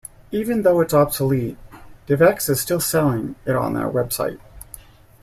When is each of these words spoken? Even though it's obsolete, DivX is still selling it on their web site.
Even 0.31 0.63
though 0.63 0.81
it's 0.81 0.95
obsolete, 0.95 1.59
DivX 2.07 2.49
is 2.49 2.59
still 2.59 2.79
selling 2.79 3.35
it 3.45 3.55
on 3.55 3.75
their 3.75 3.87
web 3.87 4.11
site. 4.11 4.39